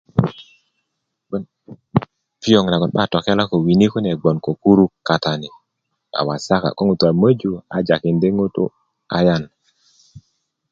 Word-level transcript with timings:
piyoŋ 2.41 2.65
nagon 2.69 2.91
'ba 2.91 3.03
tokela 3.11 3.43
ko 3.49 3.55
wini 3.65 3.87
kune 3.93 4.11
gboŋ 4.19 4.37
ko 4.45 4.51
kuru 4.61 4.85
katani 5.07 5.49
a 6.19 6.19
wasaka 6.27 6.69
ko 6.77 6.81
ŋutu' 6.87 7.07
a 7.11 7.13
möju 7.21 7.51
a 7.75 7.77
jakindi' 7.87 8.35
ŋutuu 8.37 8.73
ayan 9.17 9.43